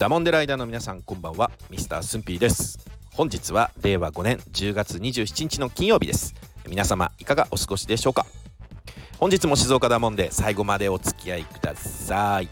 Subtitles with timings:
[0.00, 1.50] ダモンデライダーの皆さんこんばんは。
[1.68, 2.78] ミスタースンピーです。
[3.12, 6.34] 本日は令和5年10月27日の金曜日です。
[6.66, 8.24] 皆様いかがお過ごしでしょうか？
[9.18, 12.48] 本日も静岡ダモンで最後までお付き合いください、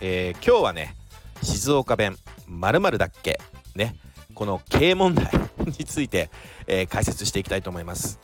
[0.00, 0.94] えー、今日はね
[1.42, 2.16] 静岡弁
[2.48, 3.38] まるだっけ？
[3.76, 3.94] ね。
[4.32, 5.30] この経営問題
[5.66, 6.30] について、
[6.66, 8.18] えー、解説していきたいと思います、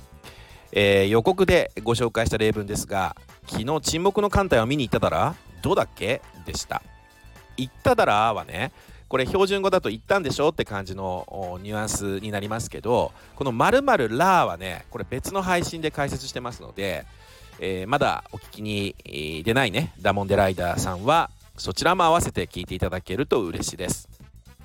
[0.73, 3.16] えー、予告でご紹介した例文ですが
[3.48, 6.22] 昨日沈黙の艦隊を見に行っただらどうだっけ？
[6.46, 6.80] でした。
[7.56, 8.72] 言っただらはね
[9.08, 17.06] これ標準語だと言ったんでしょって感じのニュアンスになりますけどこの〇〇らはねこれ別の配信で解説してますので、
[17.60, 18.96] えー、まだお聞きに
[19.44, 24.08] 出ないねダモンデライダーさんはそちらも合わせて聞いていただけると嬉しいです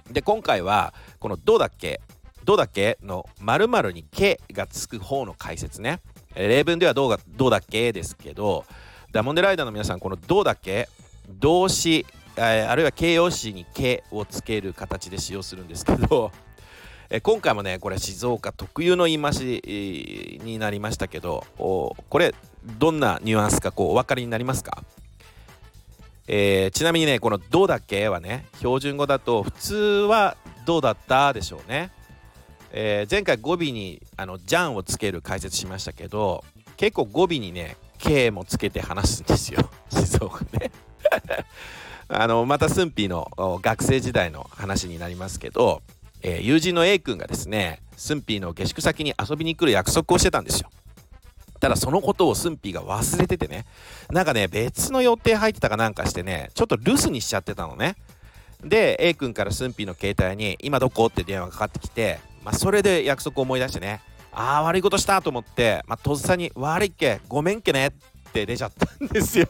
[0.10, 2.02] で今回はこの「どうだっけ?」
[2.44, 6.02] 「どうだっけ?」の〇〇に「け」がつく方の解説ね
[6.36, 8.66] 例文ではどうが「どうだっけ?」ですけど
[9.12, 10.90] ダモンデライダーの皆さんこの「どうだっけ?」
[11.30, 12.06] 動詞
[12.38, 16.32] あるいは形容詞に「け」をつける形で使用するんですけど
[17.10, 22.34] え今回もねこれ静岡特有の言い回しになりましたけどこれ
[22.80, 24.84] どんなニュアンスかこうお分かりになりますか？
[26.28, 31.92] えー、ちなみにねこの「どうだっけ?」はね標準語だと普通は「どうだった?」でしょうね、
[32.72, 36.46] えー、前回語尾にあの「じゃん」をつける解説しましたけど
[36.78, 40.72] 結構語尾にね「け」もつけて話すんですよ 静岡ね
[42.14, 43.32] あのまたスンピーの
[43.62, 45.82] 学生時代の話になりますけど、
[46.22, 50.70] えー、友人の A 君がですねスンピーの下宿先に遊びに来る約束をしてたんですよ。
[51.62, 53.66] ただそのことをスンピーが忘れててね
[54.10, 57.96] なんかね別の予定入ってたかなんかしてねちょっと留守にしちゃってたのね。
[58.62, 64.02] で A 君からスンピーの携帯に「今どこ?」って電話がかかってきて、まあ、それで約束を思い出してね
[64.34, 67.88] ああ悪いことしたと思って、まあ、とっさに「悪いっけごめんっけね」
[68.30, 69.48] って出ちゃったんですよ。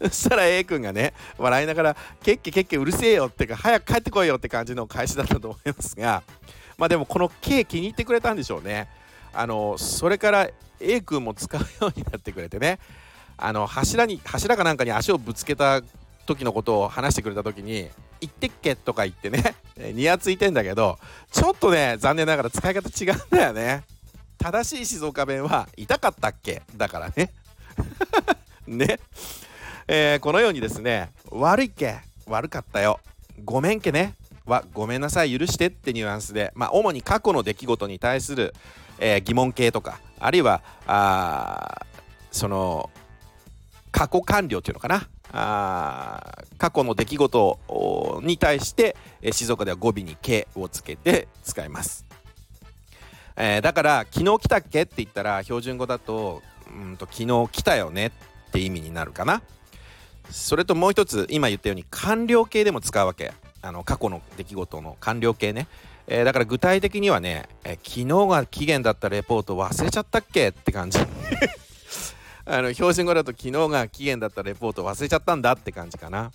[0.00, 6.22] そしたら A 君がね笑いながら「けっけけっけうるせえよ」ってか早く帰ってこいよって感じの返しだったと思いますが
[6.76, 8.88] まあでもこの「K」気に入ってくれたんでしょうね
[9.32, 10.48] あのそれから
[10.80, 12.78] A 君も使うようになってくれてね
[13.36, 15.80] あの柱に柱かなんかに足をぶつけた
[16.26, 17.88] 時のことを話してくれた時に
[18.20, 20.98] 「言ってっけ?」とか言ってねニヤついてんだけど
[21.32, 23.82] ちょっとね残念ながら使い方違うんだよね
[24.38, 27.30] 正しい静岡弁は「痛かったっけ?」だからね
[28.66, 29.00] ね
[29.90, 33.00] えー、このようにですね悪いっけ悪かったよ。
[33.42, 34.14] ごめんけね。
[34.44, 35.36] はごめんなさい。
[35.36, 38.54] 許してってニュアンスで、まあ、主に過去の出来事に対する、
[38.98, 41.86] えー、疑問形とかあるいはあ
[42.30, 42.90] その
[43.90, 45.08] 過去完了っていうのかな。
[45.32, 47.58] あ過去の出来事
[48.22, 52.06] に対して、えー、静岡では語尾に「け」をつけて使います、
[53.36, 56.42] えー、だから「昨日来たっけ?」って言ったら標準語だと
[56.74, 58.06] 「うんと昨日来たよね」
[58.48, 59.42] って意味になるかな。
[60.30, 63.32] それともう一つ今言ったように完了形でも使うわけ。
[63.60, 65.66] あの過去の出来事の完了形ね、
[66.06, 70.50] えー、だから具体的にはね、えー、昨日が期限だったレポート忘れちゃったっけ？
[70.50, 71.00] って感じ。
[72.46, 76.30] あの標準語だと昨日が期限だったレポート忘れちゃったんだって感じかな。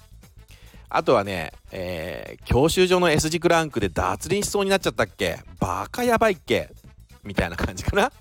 [0.89, 5.39] あとはね、えー、教習所の S 字クランクで脱輪しそうになっちゃったっけ？
[5.59, 6.69] バカやばいっけ？
[7.23, 8.11] みたいな感じかな。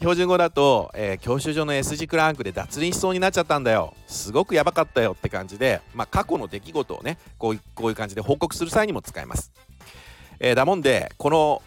[0.00, 3.94] 標準語だと、えー、教習所の S 字クランクで脱輪しそうになっちゃったんだよ。
[4.06, 9.52] すごくやばかったよって感じで、まあ、過去の出来事をねこうこういう感じで報告する際にも使えます、
[10.38, 11.62] えー、だもんでこの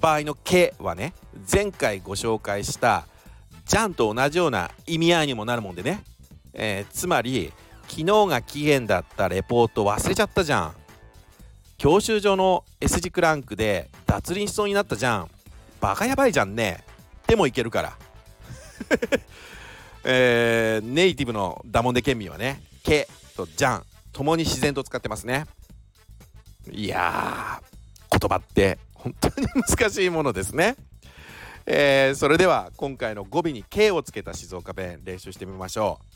[0.00, 1.14] 場合の「け」はね
[1.50, 3.06] 前回ご紹介した
[3.64, 6.02] 「じゃん」と同じような意味合いにもなるもんでね、
[6.54, 7.52] えー、つまり
[7.86, 10.74] 昨日が期限だったレポート忘れちゃったじゃん。
[11.78, 15.30] 教習所の S 字クランクで脱輪しそうになったじゃん。
[15.80, 16.82] バカやばいじゃんね。
[17.26, 17.96] でもいけるから。
[20.08, 25.46] えー、ネイティブのダモンデ県民はね「け」と「じゃん」ともに自然と使ってますね。
[26.70, 27.60] いや
[28.10, 30.76] 言葉って本当に難しいものですね。
[31.66, 36.06] えー、それでは今回の語尾に「K」をつけた静岡弁練習してみましょう。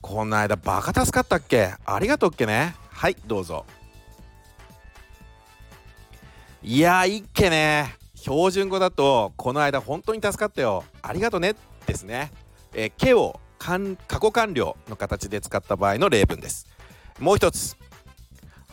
[0.00, 1.74] この間バカ助かったっけ？
[1.84, 2.74] ありがとうっけね。
[2.90, 3.64] はいどうぞ。
[6.64, 7.94] いやいっけね。
[8.20, 10.84] 標準語だとこの間本当に助かったよ。
[11.00, 11.54] ありがとね。
[11.86, 12.30] ですね、
[12.74, 13.78] えー、けを過
[14.20, 16.66] 去完了の形で使った場合の例文です。
[17.18, 17.76] もう一つ。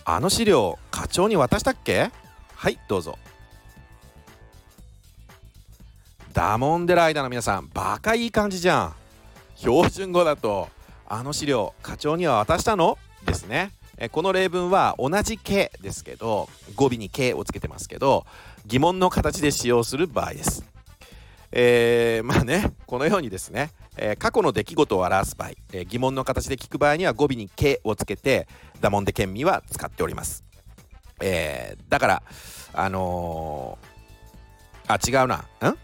[0.04, 2.12] あの資料課長に渡したっけ？
[2.56, 3.18] はいどうぞ。
[6.34, 8.96] ダモンデライダーの皆さんバカいい感じじゃん。
[9.56, 10.68] 標準語だと
[11.08, 12.98] あの資料課長には渡したの？
[13.26, 13.72] ですね。
[13.98, 18.26] えこの例文は同じ「け」ですけど語尾に「け」をつけてますけど
[18.66, 20.64] 疑問の形で使用する場合です、
[21.52, 28.48] えー、まあねこのようにですね、えー、過去の出来事を表す場合、えー、疑問の形で聞く場合には語尾に「け」をつけて
[28.80, 30.44] ダモンデ県民は使っております、
[31.20, 32.24] え、だから
[32.74, 33.78] あの
[34.88, 35.36] あ違うな。
[35.36, 35.78] ん？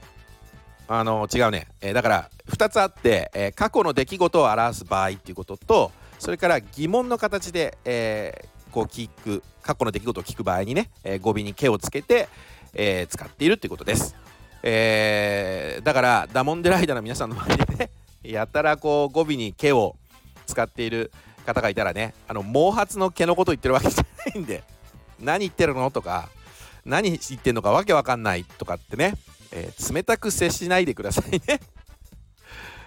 [0.88, 12.28] あの違うね、えー、だから2つあって、えー、過去の出来事を表す場合っていうこととそれから疑問の形で、えー、こう聞く過去の出来事を聞く場合にね、えー、語尾に「け」をつけて、
[12.74, 14.16] えー、使っているっていうことです、
[14.62, 17.90] えー、だからダモンデライダーの皆さんの前でね
[18.24, 19.96] やたらこう語尾に「け」を
[20.46, 21.12] 使っている
[21.46, 24.64] 方がいたらねあの毛髪の毛のこと言ってるわけじゃないんで
[25.20, 26.30] 何言ってるのとか
[26.86, 29.16] 何言ってんのかわけわかんないとかってね
[29.54, 31.40] えー、冷たく接しないでくださいね。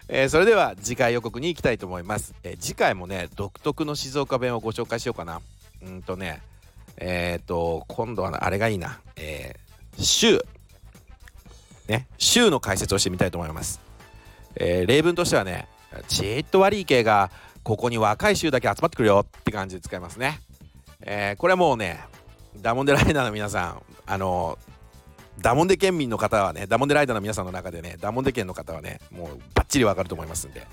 [0.08, 5.40] えー、それでは次回予告に行きたいと思います、えー、次回もね独特の静岡弁をご紹介しようかな。
[5.82, 6.42] うんとね
[6.96, 9.00] えっ、と今度はあれがいいな。
[9.16, 10.44] えー、週。
[11.88, 13.80] ね週の解説をしてみたいと思います、
[14.56, 15.68] えー例文としてはね
[16.08, 17.30] ちーっと悪い系が
[17.62, 20.40] ここに若い衆だけ集まってくるよって感じで使いますね、
[21.00, 22.00] えこれはもうね
[22.60, 24.58] ダモンデライナーの皆さんあの
[25.40, 30.66] ダモンデ県民の方はねダモンデライダーの皆さんの中でねダモンデ県の方はねもうバッチリわかると思いますんで。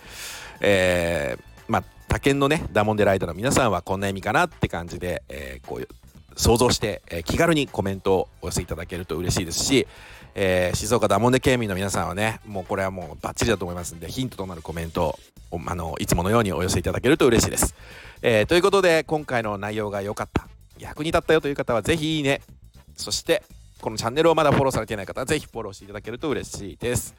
[0.61, 5.87] えー、まあ他県のねダモンデライダーの皆さんはこんな意味かなって感じで、えー、こう
[6.35, 9.87] 想像して、えー、気軽にコメントをお寄せいただけると嬉しいですし、
[10.35, 15.17] えー、静岡ダモンデ県民の皆さんはねもうこれはもうバッチリだと思いますんでヒントとなるコメント
[15.51, 17.75] をあのいつものようにお寄せいただけると嬉しいです、
[18.21, 20.47] えー、ということで今回の内容が良かった
[20.79, 22.41] 役に立ったよという方はぜひいいね
[22.95, 23.43] そして
[23.83, 27.15] このチャンネルをまだフォローされていない方はぜひフォローしていただけると嬉しいです。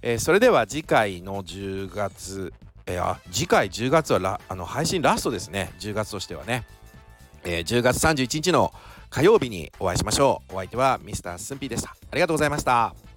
[0.00, 2.54] えー、それでは次回の10月、
[2.86, 5.70] えー、あ次回10月はラあの配信ラストですね。
[5.80, 6.64] 10月としてはね、
[7.44, 8.72] えー、10月31日の
[9.10, 10.54] 火曜日にお会いしましょう。
[10.54, 11.90] お相手はミスタースンピーでした。
[11.90, 13.07] ありがとうございました。